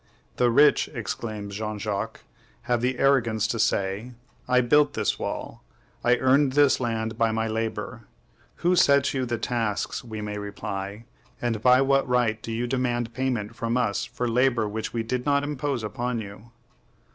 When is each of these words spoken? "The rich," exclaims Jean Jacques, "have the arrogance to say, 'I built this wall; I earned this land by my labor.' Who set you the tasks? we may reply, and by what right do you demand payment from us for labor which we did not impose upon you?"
"The 0.37 0.49
rich," 0.49 0.89
exclaims 0.95 1.55
Jean 1.55 1.77
Jacques, 1.77 2.21
"have 2.63 2.81
the 2.81 2.97
arrogance 2.97 3.45
to 3.45 3.59
say, 3.59 4.13
'I 4.47 4.61
built 4.61 4.93
this 4.95 5.19
wall; 5.19 5.63
I 6.03 6.15
earned 6.17 6.53
this 6.53 6.79
land 6.79 7.19
by 7.19 7.31
my 7.31 7.47
labor.' 7.47 8.07
Who 8.65 8.75
set 8.75 9.13
you 9.13 9.27
the 9.27 9.37
tasks? 9.37 10.03
we 10.03 10.19
may 10.19 10.39
reply, 10.39 11.05
and 11.39 11.61
by 11.61 11.81
what 11.81 12.09
right 12.09 12.41
do 12.41 12.51
you 12.51 12.65
demand 12.65 13.13
payment 13.13 13.55
from 13.55 13.77
us 13.77 14.03
for 14.03 14.27
labor 14.27 14.67
which 14.67 14.91
we 14.91 15.03
did 15.03 15.23
not 15.27 15.43
impose 15.43 15.83
upon 15.83 16.19
you?" 16.19 16.49